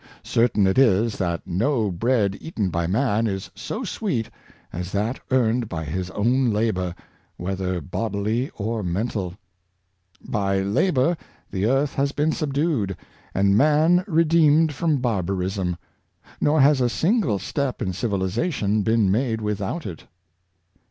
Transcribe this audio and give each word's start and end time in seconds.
Certain 0.23 0.65
it 0.65 0.79
is 0.79 1.19
that 1.19 1.45
no 1.45 1.91
bread 1.91 2.35
eaten 2.41 2.71
by 2.71 2.87
man 2.87 3.27
is 3.27 3.51
so 3.53 3.83
sweet 3.83 4.31
as 4.73 4.91
that 4.91 5.19
earned 5.29 5.69
by 5.69 5.83
his 5.85 6.09
own 6.09 6.49
labor, 6.49 6.95
whether 7.37 7.79
bodily 7.79 8.49
or 8.55 8.81
mental. 8.81 9.35
By 10.19 10.59
labor 10.61 11.15
the 11.51 11.67
earth 11.67 11.93
has 11.93 12.13
been 12.13 12.31
subdued, 12.31 12.97
and 13.35 13.55
man 13.55 14.03
redeemed 14.07 14.73
from 14.73 14.97
bar 14.97 15.21
barism; 15.21 15.77
nor 16.41 16.61
has 16.61 16.81
a 16.81 16.89
single 16.89 17.37
step 17.37 17.79
in 17.79 17.93
civilization 17.93 18.81
been 18.81 19.11
made 19.11 19.39
without 19.39 19.85
it. 19.85 20.07